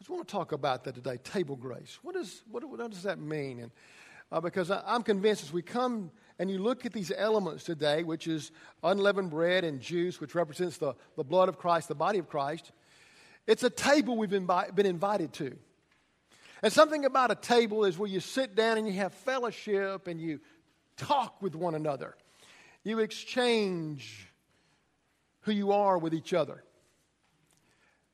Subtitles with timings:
[0.00, 1.98] Because we want to talk about that today table grace.
[2.00, 3.60] What, is, what, what does that mean?
[3.60, 3.70] And,
[4.32, 8.02] uh, because I, I'm convinced as we come and you look at these elements today,
[8.02, 8.50] which is
[8.82, 12.72] unleavened bread and juice, which represents the, the blood of Christ, the body of Christ,
[13.46, 15.54] it's a table we've invi- been invited to.
[16.62, 20.18] And something about a table is where you sit down and you have fellowship and
[20.18, 20.40] you
[20.96, 22.16] talk with one another.
[22.84, 24.32] You exchange
[25.42, 26.64] who you are with each other.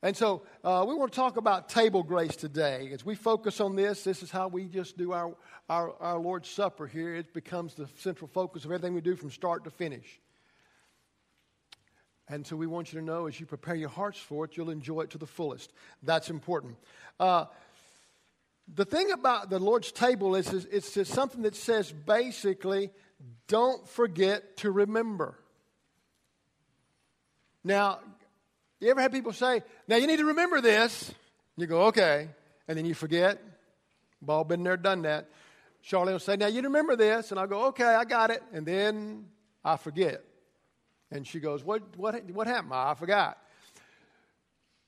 [0.03, 2.91] And so uh, we want to talk about table grace today.
[2.93, 5.35] As we focus on this, this is how we just do our,
[5.71, 7.15] our, our Lord's Supper here.
[7.15, 10.21] It becomes the central focus of everything we do from start to finish.
[12.29, 14.71] And so we want you to know as you prepare your hearts for it, you'll
[14.71, 15.73] enjoy it to the fullest.
[16.03, 16.77] That's important.
[17.19, 17.47] Uh,
[18.75, 22.91] the thing about the Lord's table is, is it's just something that says basically,
[23.47, 25.39] don't forget to remember.
[27.63, 28.01] Now,
[28.81, 31.13] you ever had people say, now you need to remember this?
[31.57, 32.29] You go, okay.
[32.69, 33.43] And then you forget.
[34.21, 35.29] We've all been there, done that.
[35.83, 37.31] Charlie will say, now you remember this?
[37.31, 38.43] And I'll go, okay, I got it.
[38.53, 39.27] And then
[39.65, 40.23] I forget.
[41.11, 42.75] And she goes, what, what, what happened?
[42.75, 43.39] I forgot.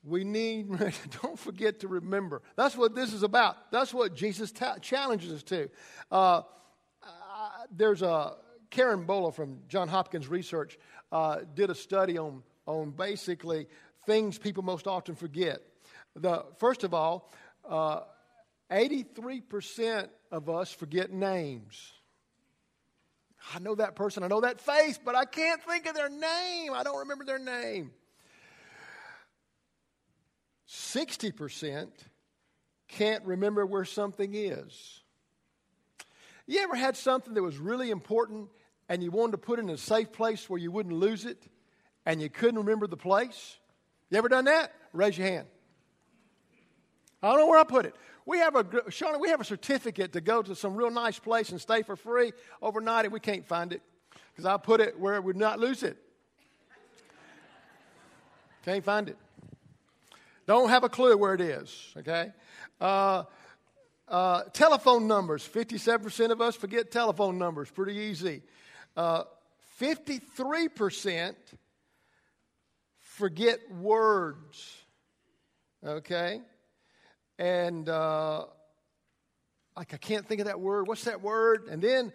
[0.03, 0.69] We need,
[1.21, 2.41] don't forget to remember.
[2.55, 3.71] That's what this is about.
[3.71, 5.69] That's what Jesus ta- challenges us to.
[6.11, 6.41] Uh,
[7.01, 8.33] uh, there's a,
[8.69, 10.77] Karen Bola from John Hopkins Research
[11.11, 13.67] uh, did a study on, on basically
[14.05, 15.61] things people most often forget.
[16.15, 17.31] The, first of all,
[18.71, 21.91] 83% uh, of us forget names.
[23.55, 26.73] I know that person, I know that face, but I can't think of their name.
[26.73, 27.91] I don't remember their name.
[30.67, 31.87] 60%
[32.87, 35.01] can't remember where something is.
[36.45, 38.49] You ever had something that was really important
[38.87, 41.43] and you wanted to put it in a safe place where you wouldn't lose it
[42.09, 43.57] and you couldn't remember the place?
[44.09, 44.73] You ever done that?
[44.93, 45.45] Raise your hand.
[47.21, 47.95] I don't know where I put it.
[48.25, 51.51] We have a Shawnee, we have a certificate to go to some real nice place
[51.51, 52.31] and stay for free
[52.63, 53.83] overnight, and we can't find it
[54.31, 55.97] because I put it where it would not lose it.
[58.65, 59.17] Can't find it.
[60.47, 62.31] Don't have a clue where it is, okay?
[62.81, 63.25] Uh,
[64.07, 68.41] uh, telephone numbers 57% of us forget telephone numbers, pretty easy.
[68.97, 69.25] Uh,
[69.79, 71.35] 53%
[73.19, 74.75] forget words,
[75.85, 76.41] okay?
[77.37, 78.45] And uh,
[79.77, 80.87] like, I can't think of that word.
[80.87, 81.67] What's that word?
[81.69, 82.11] And then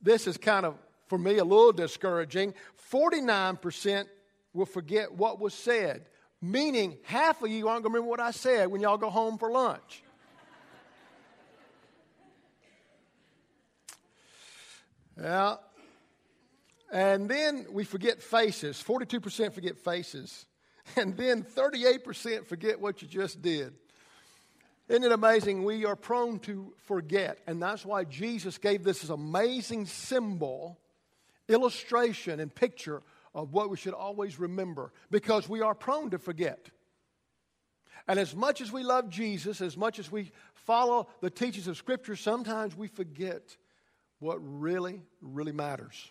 [0.00, 0.76] this is kind of,
[1.08, 2.54] for me, a little discouraging
[2.92, 4.06] 49%
[4.54, 6.06] will forget what was said
[6.42, 9.38] meaning half of you aren't going to remember what I said when y'all go home
[9.38, 10.02] for lunch.
[15.20, 15.56] yeah.
[16.92, 18.82] And then we forget faces.
[18.82, 20.46] 42% forget faces.
[20.96, 23.74] And then 38% forget what you just did.
[24.88, 25.64] Isn't it amazing?
[25.64, 27.38] We are prone to forget.
[27.48, 30.78] And that's why Jesus gave this amazing symbol,
[31.48, 33.02] illustration, and picture
[33.34, 36.70] of what we should always remember because we are prone to forget.
[38.06, 41.76] And as much as we love Jesus, as much as we follow the teachings of
[41.76, 43.56] Scripture, sometimes we forget
[44.20, 46.10] what really, really matters.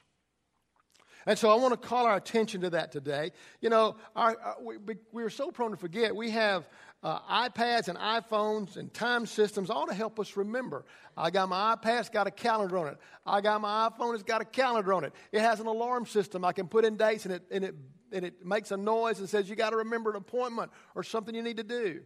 [1.25, 3.31] And so I want to call our attention to that today.
[3.59, 6.15] You know, our, our, we, we are so prone to forget.
[6.15, 6.69] We have
[7.01, 7.19] uh,
[7.49, 10.85] iPads and iPhones and time systems all to help us remember.
[11.17, 12.97] I got my iPad, it's got a calendar on it.
[13.25, 15.13] I got my iPhone, it's got a calendar on it.
[15.31, 16.45] It has an alarm system.
[16.45, 17.75] I can put in dates and it, and it,
[18.11, 21.33] and it makes a noise and says, You got to remember an appointment or something
[21.33, 22.01] you need to do.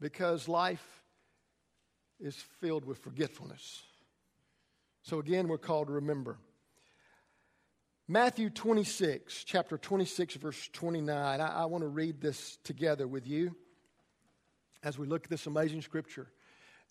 [0.00, 1.02] Because life
[2.20, 3.82] is filled with forgetfulness.
[5.02, 6.38] So again, we're called to remember.
[8.06, 11.40] Matthew 26, chapter 26, verse 29.
[11.40, 13.56] I, I want to read this together with you
[14.82, 16.30] as we look at this amazing scripture.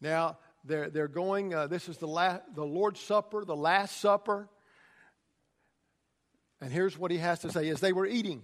[0.01, 4.49] Now, they're, they're going, uh, this is the, la- the Lord's Supper, the Last Supper.
[6.59, 8.41] And here's what he has to say as they were eating.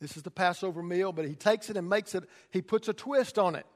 [0.00, 2.92] This is the Passover meal, but he takes it and makes it, he puts a
[2.92, 3.66] twist on it.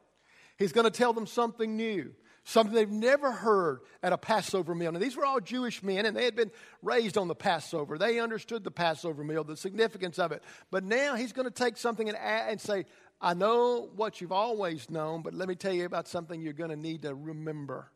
[0.57, 2.13] He's going to tell them something new
[2.49, 4.91] something they've never heard at a Passover meal.
[4.91, 6.51] Now, these were all Jewish men, and they had been
[6.83, 7.99] raised on the Passover.
[7.99, 10.43] They understood the Passover meal, the significance of it.
[10.71, 12.87] But now he's going to take something and, and say,
[13.21, 16.71] I know what you've always known, but let me tell you about something you're going
[16.71, 17.91] to need to remember.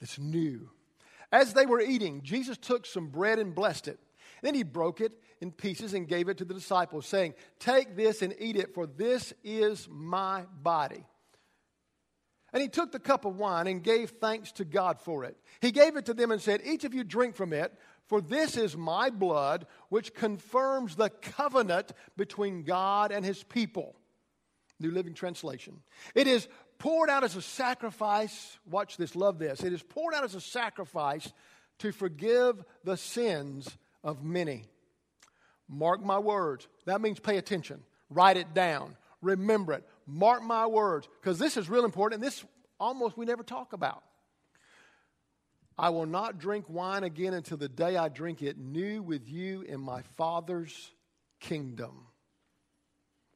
[0.00, 0.70] It's new.
[1.30, 4.00] As they were eating, Jesus took some bread and blessed it.
[4.42, 8.20] Then he broke it in pieces and gave it to the disciples, saying, Take this
[8.22, 11.04] and eat it, for this is my body.
[12.52, 15.36] And he took the cup of wine and gave thanks to God for it.
[15.60, 17.72] He gave it to them and said, Each of you drink from it,
[18.06, 23.96] for this is my blood, which confirms the covenant between God and his people.
[24.80, 25.80] New Living Translation.
[26.14, 26.48] It is
[26.78, 28.58] poured out as a sacrifice.
[28.70, 29.62] Watch this, love this.
[29.62, 31.30] It is poured out as a sacrifice
[31.80, 34.64] to forgive the sins of many.
[35.68, 36.66] Mark my words.
[36.86, 37.82] That means pay attention.
[38.08, 38.96] Write it down.
[39.22, 39.84] Remember it.
[40.06, 41.08] Mark my words.
[41.20, 42.44] Because this is real important, and this
[42.78, 44.02] almost we never talk about.
[45.76, 49.62] I will not drink wine again until the day I drink it new with you
[49.62, 50.90] in my Father's
[51.38, 52.06] kingdom.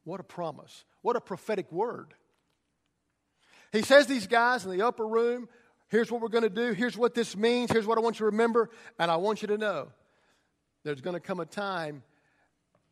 [0.05, 0.85] What a promise.
[1.03, 2.15] What a prophetic word.
[3.71, 5.49] He says these guys in the upper room,
[5.89, 8.25] here's what we're going to do, here's what this means, here's what I want you
[8.25, 9.89] to remember, and I want you to know
[10.85, 12.03] there's going to come a time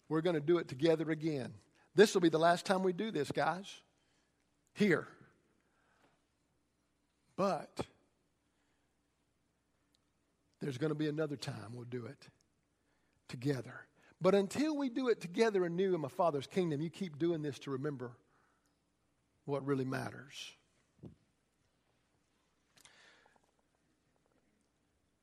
[0.08, 1.54] we're going to do it together again.
[1.94, 3.66] This will be the last time we do this, guys.
[4.75, 5.06] Here.
[7.37, 7.81] But
[10.60, 12.28] there's going to be another time we'll do it
[13.28, 13.81] together.
[14.20, 17.58] But until we do it together anew in my Father's kingdom, you keep doing this
[17.60, 18.12] to remember
[19.46, 20.52] what really matters.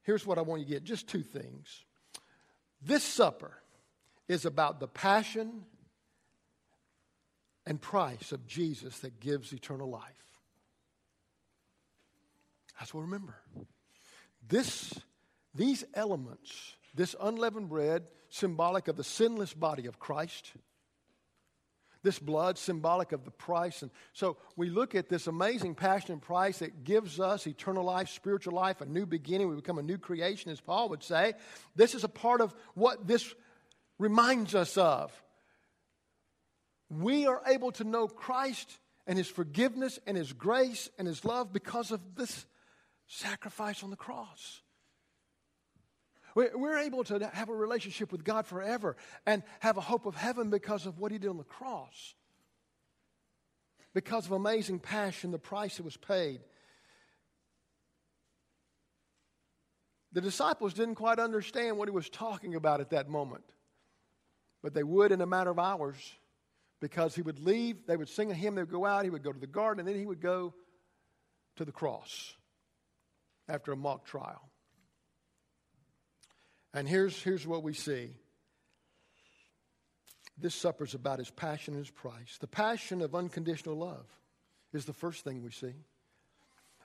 [0.01, 1.83] Here's what I want you to get just two things.
[2.81, 3.57] This supper
[4.27, 5.65] is about the passion
[7.67, 10.01] and price of Jesus that gives eternal life.
[12.79, 13.35] That's what remember.
[14.47, 14.93] This,
[15.53, 20.53] these elements, this unleavened bread, symbolic of the sinless body of Christ,
[22.03, 23.81] this blood symbolic of the price.
[23.81, 28.07] And so we look at this amazing passion and price that gives us eternal life,
[28.07, 29.49] spiritual life, a new beginning.
[29.49, 31.33] We become a new creation, as Paul would say.
[31.75, 33.33] This is a part of what this
[33.99, 35.11] reminds us of.
[36.89, 41.51] We are able to know Christ and his forgiveness and his grace and his love
[41.51, 42.45] because of this
[43.07, 44.61] sacrifice on the cross.
[46.35, 48.95] We're able to have a relationship with God forever
[49.25, 52.13] and have a hope of heaven because of what he did on the cross.
[53.95, 56.41] Because of amazing passion, the price that was paid.
[60.13, 63.43] The disciples didn't quite understand what he was talking about at that moment,
[64.61, 65.97] but they would in a matter of hours
[66.79, 69.24] because he would leave, they would sing a hymn, they would go out, he would
[69.24, 70.53] go to the garden, and then he would go
[71.56, 72.35] to the cross
[73.50, 74.50] after a mock trial.
[76.74, 78.12] And here's, here's what we see
[80.39, 82.38] this supper is about his passion and his price.
[82.39, 84.06] The passion of unconditional love
[84.71, 85.73] is the first thing we see.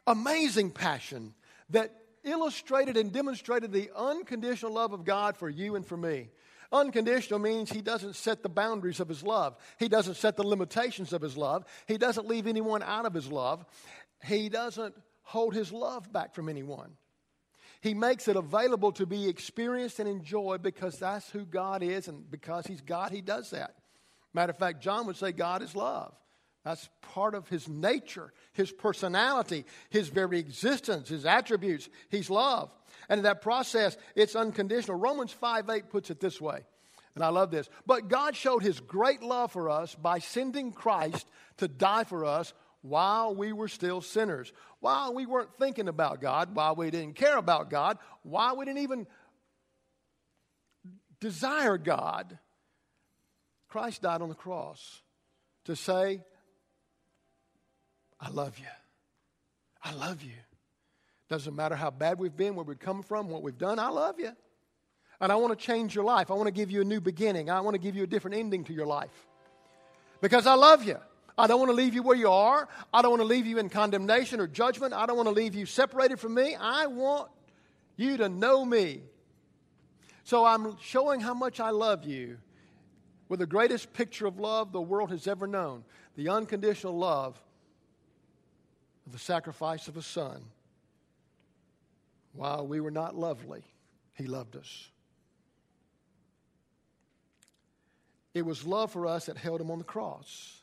[0.06, 1.34] Amazing passion
[1.70, 6.30] that illustrated and demonstrated the unconditional love of God for you and for me.
[6.72, 9.56] Unconditional means he doesn't set the boundaries of his love.
[9.78, 11.64] He doesn't set the limitations of his love.
[11.86, 13.64] He doesn't leave anyone out of his love.
[14.24, 16.96] He doesn't hold his love back from anyone.
[17.82, 22.30] He makes it available to be experienced and enjoyed because that's who God is, and
[22.30, 23.74] because He's God, He does that.
[24.32, 26.14] Matter of fact, John would say God is love.
[26.64, 31.88] That's part of His nature, His personality, His very existence, His attributes.
[32.08, 32.70] He's love.
[33.12, 34.96] And that process, it's unconditional.
[34.96, 36.60] Romans 5 8 puts it this way.
[37.14, 37.68] And I love this.
[37.84, 41.28] But God showed his great love for us by sending Christ
[41.58, 44.50] to die for us while we were still sinners,
[44.80, 48.80] while we weren't thinking about God, while we didn't care about God, while we didn't
[48.80, 49.06] even
[51.20, 52.38] desire God,
[53.68, 55.02] Christ died on the cross
[55.66, 56.22] to say,
[58.18, 58.64] I love you.
[59.84, 60.32] I love you.
[61.32, 64.20] Doesn't matter how bad we've been, where we've come from, what we've done, I love
[64.20, 64.32] you.
[65.18, 66.30] And I want to change your life.
[66.30, 67.48] I want to give you a new beginning.
[67.48, 69.26] I want to give you a different ending to your life.
[70.20, 70.98] Because I love you.
[71.38, 72.68] I don't want to leave you where you are.
[72.92, 74.92] I don't want to leave you in condemnation or judgment.
[74.92, 76.54] I don't want to leave you separated from me.
[76.54, 77.30] I want
[77.96, 79.00] you to know me.
[80.24, 82.36] So I'm showing how much I love you
[83.30, 85.84] with the greatest picture of love the world has ever known
[86.14, 87.40] the unconditional love
[89.06, 90.42] of the sacrifice of a son.
[92.32, 93.64] While we were not lovely,
[94.14, 94.88] he loved us.
[98.34, 100.62] It was love for us that held him on the cross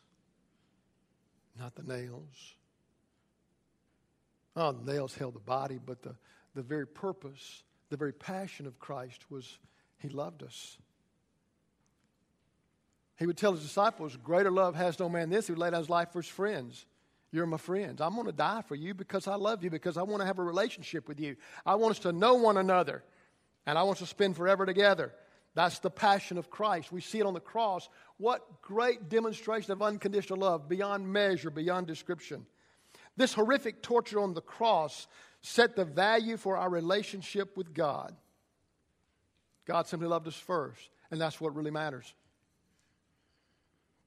[1.59, 2.55] not the nails.
[4.55, 6.15] Oh, the nails held the body, but the,
[6.55, 9.59] the very purpose, the very passion of Christ was
[9.99, 10.77] he loved us.
[13.17, 15.81] He would tell his disciples, Greater love has no man this, he would lay down
[15.81, 16.85] his life for his friends.
[17.31, 18.01] You're my friends.
[18.01, 20.39] I'm going to die for you because I love you, because I want to have
[20.39, 21.35] a relationship with you.
[21.65, 23.03] I want us to know one another,
[23.65, 25.13] and I want us to spend forever together.
[25.55, 26.91] That's the passion of Christ.
[26.91, 27.89] We see it on the cross.
[28.17, 32.45] What great demonstration of unconditional love, beyond measure, beyond description.
[33.17, 35.07] This horrific torture on the cross
[35.41, 38.15] set the value for our relationship with God.
[39.65, 42.13] God simply loved us first, and that's what really matters.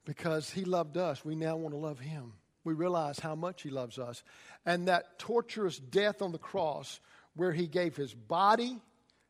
[0.05, 2.33] because he loved us, we now want to love him.
[2.65, 4.23] We realize how much he loves us.
[4.65, 7.01] And that torturous death on the cross,
[7.35, 8.81] where he gave his body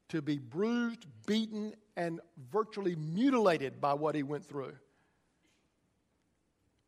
[0.09, 2.21] to be bruised, beaten, and
[2.51, 4.75] virtually mutilated by what he went through,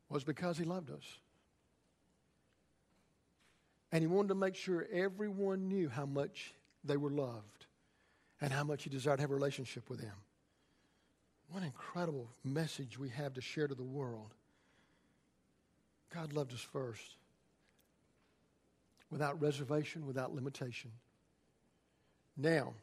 [0.09, 1.05] was because he loved us.
[3.91, 7.67] And he wanted to make sure everyone knew how much they were loved
[8.41, 10.17] and how much he desired to have a relationship with them.
[11.49, 14.35] What incredible message we have to share to the world.
[16.15, 17.17] God loved us first,
[19.11, 20.93] without reservation, without limitation.
[22.37, 22.75] Now,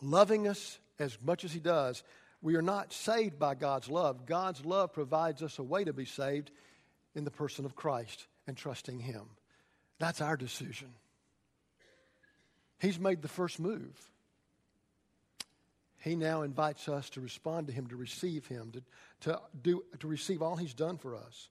[0.00, 2.04] loving us as much as He does,
[2.40, 4.24] we are not saved by God's love.
[4.24, 6.52] God's love provides us a way to be saved
[7.16, 9.22] in the person of Christ and trusting Him.
[9.98, 10.90] That's our decision.
[12.78, 14.10] He's made the first move.
[15.98, 18.82] He now invites us to respond to Him, to receive Him, to,
[19.22, 21.48] to, do, to receive all He's done for us.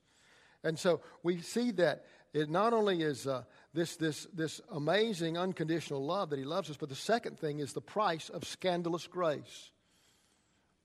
[0.67, 3.43] And so we see that it not only is uh,
[3.73, 7.73] this, this, this amazing unconditional love that He loves us, but the second thing is
[7.73, 9.71] the price of scandalous grace.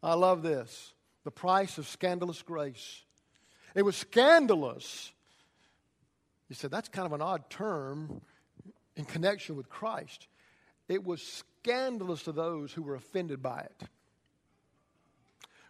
[0.02, 3.02] I love this the price of scandalous grace.
[3.76, 5.12] It was scandalous
[6.52, 8.20] you said that's kind of an odd term
[8.94, 10.28] in connection with Christ.
[10.86, 13.88] It was scandalous to those who were offended by it.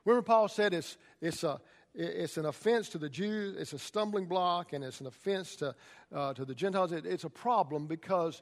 [0.04, 1.60] Remember, Paul said it's, it's, a,
[1.94, 5.74] it's an offense to the Jews, it's a stumbling block, and it's an offense to,
[6.14, 6.92] uh, to the Gentiles.
[6.92, 8.40] It, it's a problem because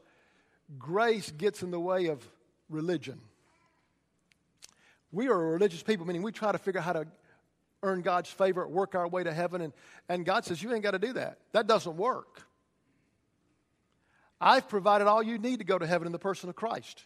[0.79, 2.25] grace gets in the way of
[2.69, 3.21] religion.
[5.13, 7.07] We are a religious people, meaning we try to figure out how to
[7.83, 9.61] earn God's favor, work our way to heaven.
[9.61, 9.73] And,
[10.09, 11.39] and God says, You ain't got to do that.
[11.53, 12.43] That doesn't work.
[14.41, 17.05] I've provided all you need to go to heaven in the person of Christ.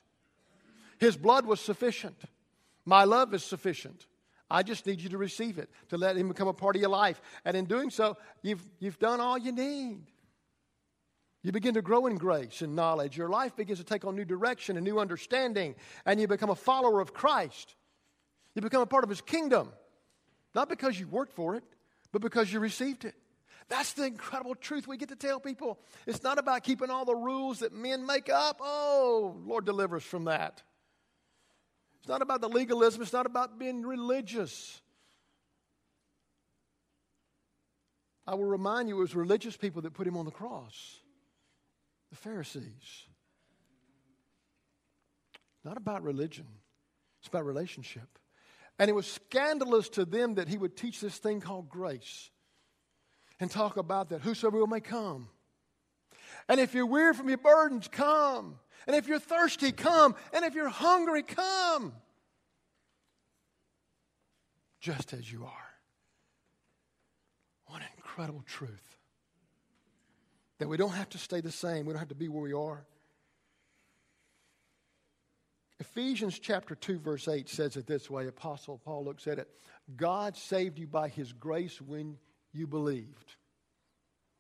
[0.99, 2.17] His blood was sufficient.
[2.85, 4.07] My love is sufficient.
[4.55, 6.91] I just need you to receive it, to let Him become a part of your
[6.91, 7.21] life.
[7.45, 10.03] And in doing so, you've, you've done all you need.
[11.43, 13.17] You begin to grow in grace and knowledge.
[13.17, 15.75] Your life begins to take on new direction and new understanding,
[16.07, 17.75] and you become a follower of Christ.
[18.55, 19.73] You become a part of His kingdom.
[20.55, 21.65] Not because you worked for it,
[22.13, 23.17] but because you received it.
[23.69, 25.81] That's the incredible truth we get to tell people.
[26.07, 28.61] It's not about keeping all the rules that men make up.
[28.61, 30.63] Oh, Lord, deliver us from that.
[32.05, 34.79] It's not about the legalism, it's not about being religious.
[38.27, 40.99] I will remind you, it was religious people that put him on the cross
[42.11, 43.07] the Pharisees.
[45.65, 46.45] Not about religion,
[47.21, 48.19] it's about relationship.
[48.79, 52.29] And it was scandalous to them that he would teach this thing called grace
[53.41, 55.31] and talk about that whosoever will may come.
[56.51, 58.59] And if you're weary from your burdens, come.
[58.87, 60.15] And if you're thirsty, come.
[60.33, 61.93] And if you're hungry, come.
[64.81, 65.71] Just as you are.
[67.67, 68.99] What an incredible truth.
[70.59, 72.53] That we don't have to stay the same, we don't have to be where we
[72.53, 72.85] are.
[75.81, 79.49] Ephesians chapter 2, verse 8 says it this way Apostle Paul looks at it
[79.97, 82.17] God saved you by his grace when
[82.53, 83.35] you believed.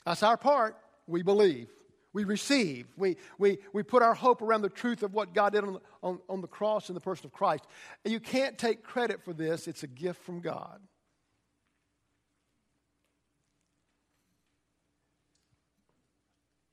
[0.06, 0.76] That's our part.
[1.06, 1.68] We believe.
[2.14, 2.86] We receive.
[2.96, 6.20] We, we, we put our hope around the truth of what God did on, on,
[6.28, 7.66] on the cross in the person of Christ.
[8.04, 10.80] And you can't take credit for this, it's a gift from God.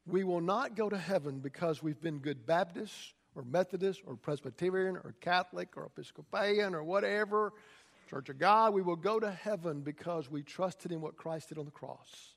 [0.06, 4.96] We will not go to heaven because we've been good Baptists or Methodist or Presbyterian
[4.96, 7.54] or Catholic or Episcopalian or whatever,
[8.12, 11.58] Church of God, we will go to heaven because we trusted in what Christ did
[11.58, 12.34] on the cross.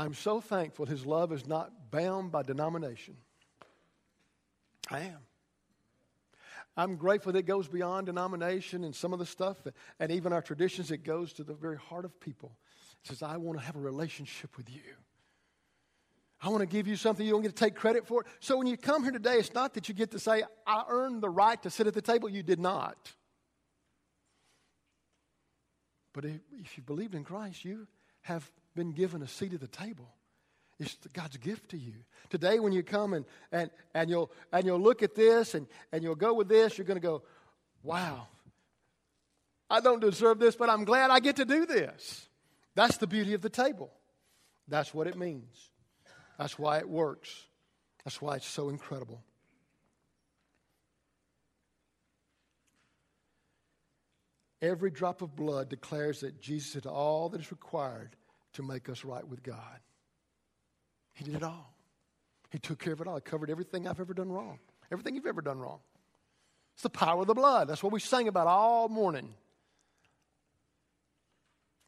[0.00, 3.16] I'm so thankful his love is not bound by denomination.
[4.90, 5.18] I am.
[6.74, 9.58] I'm grateful that it goes beyond denomination and some of the stuff,
[9.98, 12.56] and even our traditions, it goes to the very heart of people
[13.04, 14.80] It says, I want to have a relationship with you.
[16.40, 18.24] I want to give you something you don't get to take credit for.
[18.40, 21.22] So when you come here today, it's not that you get to say, I earned
[21.22, 22.30] the right to sit at the table.
[22.30, 23.12] You did not.
[26.14, 27.86] But if you believed in Christ, you
[28.22, 30.08] have been given a seat at the table.
[30.78, 31.92] It's God's gift to you.
[32.30, 36.02] Today, when you come and, and, and, you'll, and you'll look at this and, and
[36.02, 37.22] you'll go with this, you're going to go,
[37.82, 38.26] wow,
[39.68, 42.28] I don't deserve this, but I'm glad I get to do this.
[42.74, 43.90] That's the beauty of the table.
[44.68, 45.70] That's what it means.
[46.38, 47.44] That's why it works.
[48.04, 49.22] That's why it's so incredible.
[54.62, 58.16] Every drop of blood declares that Jesus did all that is required
[58.54, 59.80] to make us right with God.
[61.14, 61.74] He did it all.
[62.50, 63.16] He took care of it all.
[63.16, 64.58] He covered everything I've ever done wrong,
[64.90, 65.80] everything you've ever done wrong.
[66.74, 67.68] It's the power of the blood.
[67.68, 69.34] That's what we sang about all morning.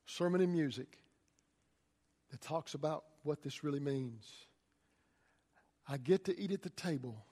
[0.06, 0.98] Sermon and music
[2.30, 4.30] that talks about what this really means.
[5.88, 7.24] I get to eat at the table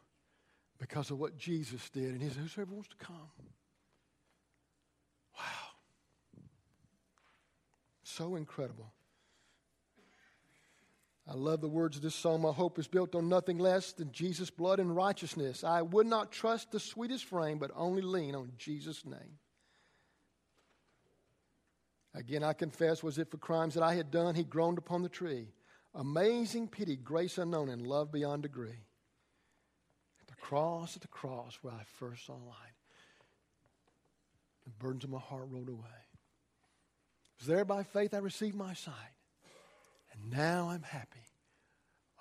[0.78, 2.12] because of what Jesus did.
[2.12, 3.30] And he says, Whosoever wants to come.
[5.36, 5.70] Wow.
[8.02, 8.92] So incredible.
[11.30, 12.40] I love the words of this song.
[12.40, 15.62] My hope is built on nothing less than Jesus' blood and righteousness.
[15.62, 19.38] I would not trust the sweetest frame, but only lean on Jesus' name.
[22.14, 25.08] Again, I confess, was it for crimes that I had done, he groaned upon the
[25.08, 25.46] tree.
[25.94, 28.82] Amazing pity, grace unknown, and love beyond degree.
[30.20, 32.74] At the cross, at the cross, where I first saw light,
[34.64, 35.78] the burdens of my heart rolled away.
[37.36, 38.94] It was there by faith I received my sight.
[40.20, 41.28] And now I'm happy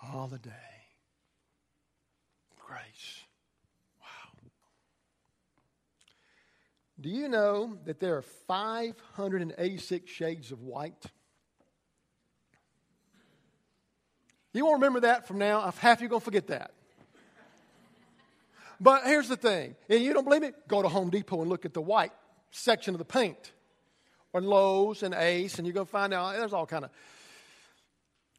[0.02, 0.52] all the day.
[2.60, 3.22] Grace.
[4.02, 4.40] Wow.
[7.02, 11.06] Do you know that there are 586 shades of white?
[14.54, 15.62] You won't remember that from now.
[15.62, 16.72] Half of you are going to forget that.
[18.80, 19.76] But here's the thing.
[19.90, 20.52] And you don't believe me?
[20.68, 22.14] Go to Home Depot and look at the white
[22.52, 23.52] section of the paint.
[24.32, 26.92] Or Lowe's and Ace, and you're going to find out there's all kind of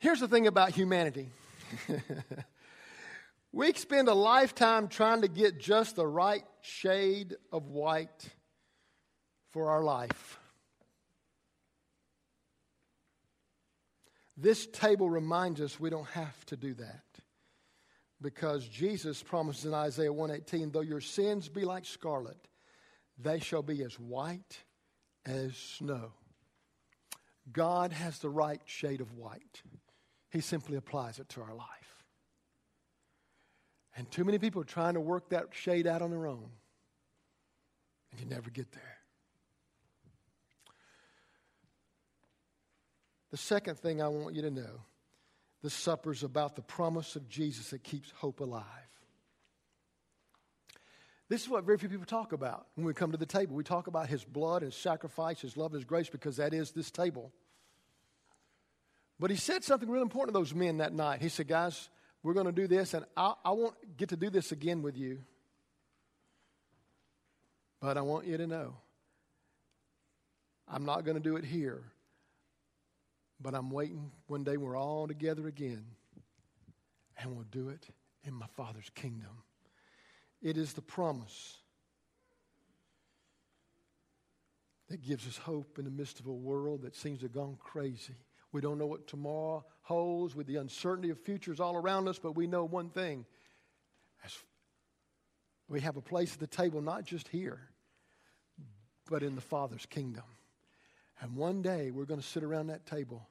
[0.00, 1.28] Here's the thing about humanity
[3.52, 8.30] we spend a lifetime trying to get just the right shade of white
[9.50, 10.38] for our life.
[14.38, 17.04] This table reminds us we don't have to do that
[18.22, 22.48] because Jesus promises in Isaiah 118 though your sins be like scarlet
[23.18, 24.60] they shall be as white
[25.26, 26.12] as snow.
[27.52, 29.62] God has the right shade of white.
[30.30, 31.66] He simply applies it to our life.
[33.96, 36.48] And too many people are trying to work that shade out on their own,
[38.10, 38.96] and you never get there.
[43.30, 44.82] The second thing I want you to know
[45.62, 48.64] the supper's about the promise of Jesus that keeps hope alive.
[51.28, 53.54] This is what very few people talk about when we come to the table.
[53.54, 56.90] We talk about his blood, his sacrifice, his love, his grace, because that is this
[56.90, 57.32] table.
[59.20, 61.20] But he said something really important to those men that night.
[61.20, 61.90] He said, Guys,
[62.22, 64.96] we're going to do this, and I, I won't get to do this again with
[64.96, 65.18] you.
[67.80, 68.74] But I want you to know
[70.66, 71.82] I'm not going to do it here.
[73.42, 75.84] But I'm waiting one day we're all together again,
[77.18, 77.86] and we'll do it
[78.24, 79.42] in my Father's kingdom.
[80.40, 81.58] It is the promise
[84.88, 87.58] that gives us hope in the midst of a world that seems to have gone
[87.62, 88.14] crazy.
[88.52, 92.36] We don't know what tomorrow holds with the uncertainty of futures all around us, but
[92.36, 93.24] we know one thing.
[95.68, 97.60] We have a place at the table, not just here,
[99.08, 100.24] but in the Father's kingdom.
[101.20, 103.28] And one day we're going to sit around that table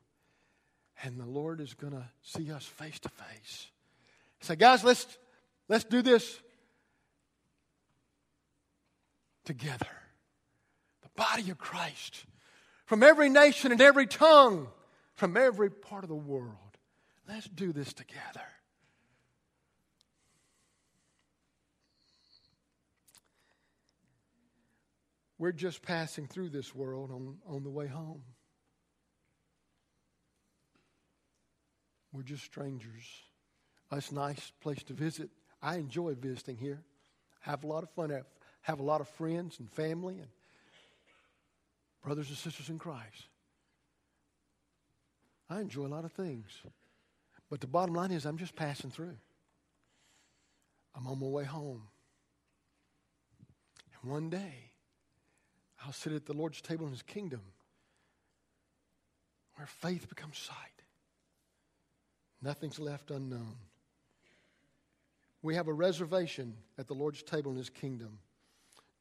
[1.04, 3.68] and the Lord is going to see us face to face.
[4.42, 5.06] Say, guys, let's,
[5.68, 6.40] let's do this
[9.46, 9.88] together.
[11.02, 12.26] The body of Christ.
[12.86, 14.68] From every nation and every tongue
[15.20, 16.56] from every part of the world.
[17.28, 18.48] Let's do this together.
[25.38, 28.22] We're just passing through this world on, on the way home.
[32.14, 33.04] We're just strangers.
[33.92, 35.30] It's a nice place to visit.
[35.62, 36.82] I enjoy visiting here.
[37.42, 38.12] Have a lot of fun.
[38.12, 38.26] Have,
[38.62, 40.30] have a lot of friends and family and
[42.06, 43.28] brothers and sisters in Christ.
[45.50, 46.50] I enjoy a lot of things.
[47.50, 49.18] But the bottom line is, I'm just passing through.
[50.96, 51.84] I'm on my way home.
[54.02, 54.72] And one day,
[55.86, 57.42] I'll sit at the Lord's table in His kingdom
[59.56, 60.56] where faith becomes sight.
[62.42, 63.56] Nothing's left unknown.
[65.42, 68.20] We have a reservation at the Lord's table in His kingdom.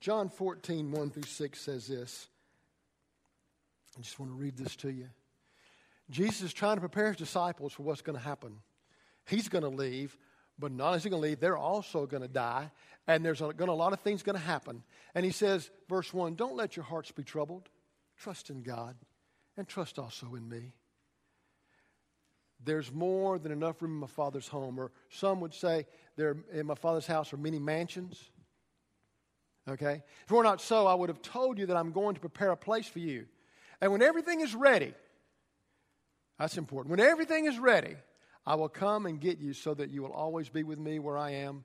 [0.01, 2.29] John 14, 1 through 6 says this.
[3.97, 5.09] I just want to read this to you.
[6.11, 8.59] Jesus is trying to prepare his disciples for what's going to happen.
[9.27, 10.16] He's going to leave,
[10.59, 12.71] but not only is he going to leave, they're also going to die,
[13.07, 14.83] and there's going to, a lot of things going to happen.
[15.14, 17.68] And he says, verse 1 Don't let your hearts be troubled.
[18.16, 18.97] Trust in God,
[19.57, 20.73] and trust also in me.
[22.64, 24.81] There's more than enough room in my Father's home.
[24.81, 28.18] Or some would say, there in my Father's house are many mansions.
[29.68, 30.03] Okay?
[30.25, 32.51] If it were not so, I would have told you that I'm going to prepare
[32.51, 33.27] a place for you.
[33.81, 34.94] And when everything is ready,
[36.38, 36.90] that's important.
[36.90, 37.96] When everything is ready,
[38.46, 41.18] I will come and get you so that you will always be with me where
[41.18, 41.64] I am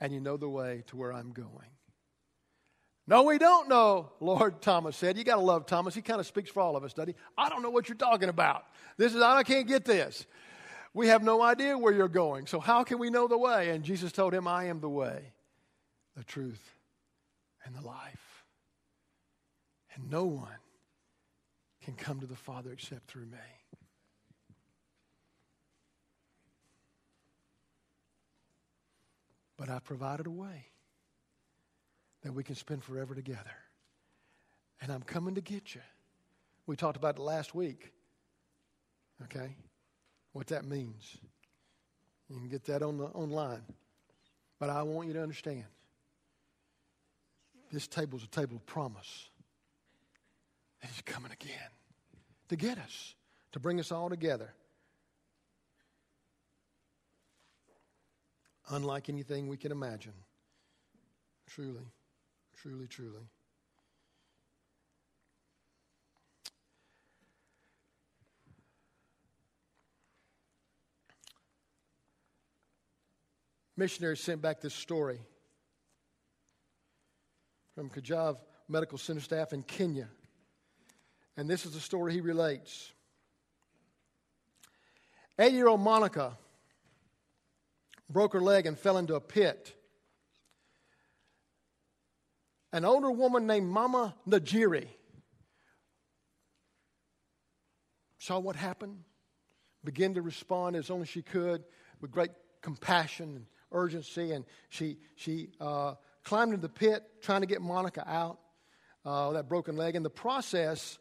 [0.00, 1.68] and you know the way to where I'm going.
[3.06, 5.18] No, we don't know, Lord, Thomas said.
[5.18, 5.94] You got to love Thomas.
[5.94, 7.20] He kind of speaks for all of us, doesn't he?
[7.36, 8.64] I don't know what you're talking about.
[8.96, 10.26] This is, I can't get this.
[10.94, 12.46] We have no idea where you're going.
[12.46, 13.70] So how can we know the way?
[13.70, 15.32] And Jesus told him, I am the way,
[16.16, 16.62] the truth,
[17.64, 18.44] and the life.
[19.94, 20.48] And no one
[21.82, 23.38] can come to the Father except through me.
[29.60, 30.64] But I provided a way
[32.22, 33.52] that we can spend forever together.
[34.80, 35.82] And I'm coming to get you.
[36.66, 37.92] We talked about it last week.
[39.24, 39.54] Okay?
[40.32, 41.18] What that means.
[42.30, 43.60] You can get that on the online.
[44.58, 45.64] But I want you to understand
[47.70, 49.28] this table is a table of promise.
[50.80, 51.70] And he's coming again
[52.48, 53.14] to get us,
[53.52, 54.54] to bring us all together.
[58.70, 60.12] Unlike anything we can imagine.
[61.48, 61.82] Truly,
[62.56, 63.22] truly, truly.
[73.76, 75.18] Missionary sent back this story
[77.74, 78.36] from Kijabe
[78.68, 80.06] Medical Center staff in Kenya.
[81.36, 82.92] And this is the story he relates.
[85.38, 86.36] Eight year old Monica
[88.10, 89.74] broke her leg and fell into a pit.
[92.72, 94.86] An older woman named Mama Najiri
[98.18, 98.98] saw what happened,
[99.82, 101.64] began to respond as only she could
[102.00, 107.46] with great compassion and urgency, and she, she uh, climbed into the pit trying to
[107.46, 108.38] get Monica out,
[109.04, 109.96] uh, that broken leg.
[109.96, 110.98] In the process,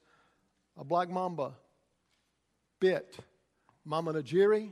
[0.77, 1.53] a black mamba
[2.79, 3.17] bit
[3.83, 4.71] Mama Najiri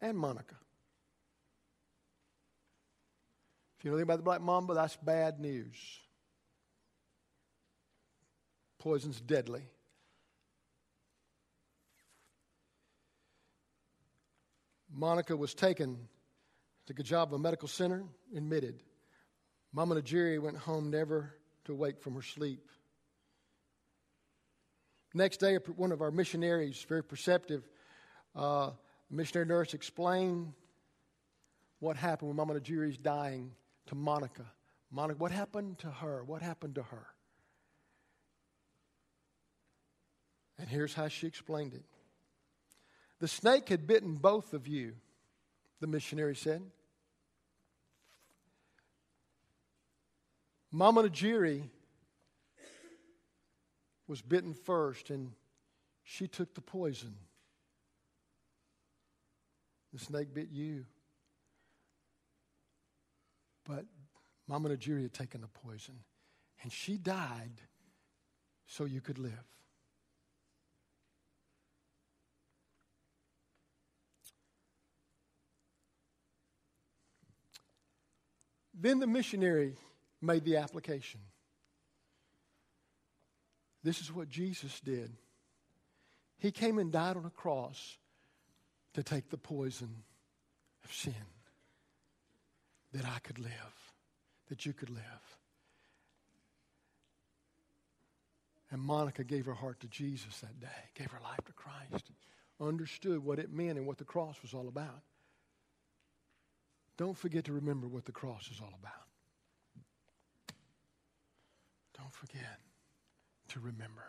[0.00, 0.56] and Monica.
[3.75, 5.76] If you know anything about the black mamba, that's bad news.
[8.80, 9.62] Poison's deadly.
[14.92, 16.08] Monica was taken
[16.86, 18.02] to Kijabe Medical Center,
[18.34, 18.82] admitted.
[19.72, 21.32] Mama Najiri went home never
[21.66, 22.68] to wake from her sleep.
[25.14, 27.62] Next day, one of our missionaries, very perceptive,
[28.34, 28.70] uh,
[29.12, 30.54] missionary nurse, explained
[31.78, 33.52] what happened when Mama Najiri's dying
[33.86, 34.44] to Monica.
[34.90, 36.22] Monica, what happened to her?
[36.24, 37.06] What happened to her?
[40.58, 41.84] And here's how she explained it.
[43.18, 44.94] The snake had bitten both of you,
[45.80, 46.62] the missionary said.
[50.70, 51.62] Mama Najiri
[54.06, 55.32] was bitten first, and
[56.04, 57.14] she took the poison.
[59.92, 60.84] The snake bit you.
[63.68, 63.84] But
[64.46, 65.94] Mama Najiri had taken the poison,
[66.62, 67.60] and she died
[68.66, 69.32] so you could live.
[78.78, 79.74] Then the missionary
[80.20, 81.20] made the application.
[83.82, 85.10] This is what Jesus did.
[86.38, 87.96] He came and died on a cross
[88.94, 90.02] to take the poison
[90.84, 91.14] of sin
[92.96, 93.92] that I could live,
[94.48, 95.38] that you could live.
[98.70, 102.10] And Monica gave her heart to Jesus that day, gave her life to Christ,
[102.58, 105.02] understood what it meant and what the cross was all about.
[106.96, 108.92] Don't forget to remember what the cross is all about.
[111.98, 112.60] Don't forget
[113.48, 114.04] to remember.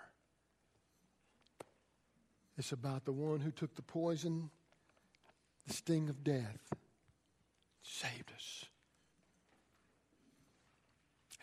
[2.58, 4.50] It's about the one who took the poison,
[5.67, 6.73] the sting of death,
[7.84, 8.65] saved us.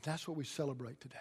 [0.05, 1.17] That's what we celebrate today.